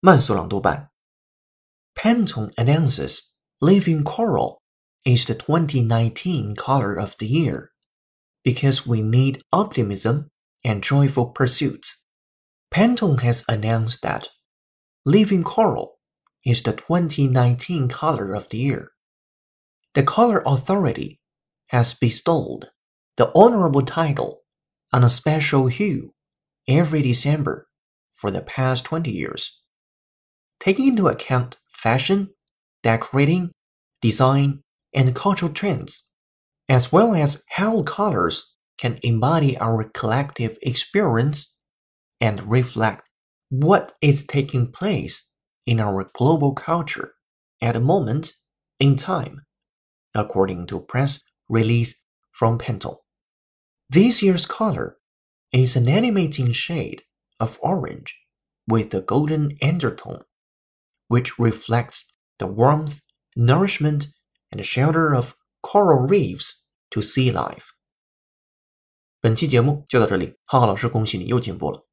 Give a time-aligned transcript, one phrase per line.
[0.00, 0.90] 慢速朗读版。
[1.94, 3.20] Pantone announces
[3.60, 4.60] Living Coral
[5.04, 7.70] is the 2019 color of the year
[8.42, 10.28] because we need optimism
[10.62, 12.04] and joyful pursuits.
[12.70, 14.28] Pantone has announced that
[15.06, 15.98] Living Coral
[16.44, 18.90] is the 2019 color of the year.
[19.94, 21.20] The Color Authority
[21.68, 22.66] has bestowed
[23.16, 24.42] the honorable title
[24.92, 26.12] on a special hue
[26.68, 27.68] every December
[28.12, 29.60] for the past 20 years.
[30.59, 32.29] Taking into account fashion,
[32.83, 33.51] decorating,
[34.01, 34.61] design,
[34.93, 36.03] and cultural trends,
[36.67, 41.53] as well as how colors can embody our collective experience
[42.21, 43.07] and reflect
[43.49, 45.27] what is taking place
[45.65, 47.13] in our global culture
[47.61, 48.33] at a moment
[48.79, 49.41] in time,
[50.13, 51.95] according to press release
[52.31, 52.97] from Pantone.
[53.89, 54.97] This year's color
[55.51, 57.03] is an animating shade
[57.39, 58.15] of orange
[58.67, 60.21] with a golden undertone,
[61.08, 62.04] which reflects
[62.38, 63.00] the warmth,
[63.36, 64.06] nourishment,
[64.50, 67.68] and shelter of coral reefs to sea life.
[69.20, 71.86] 本期节目就到这里，浩浩老师恭喜你又进步了。